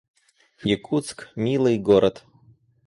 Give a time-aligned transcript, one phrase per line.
[0.71, 2.25] Якутск— милый город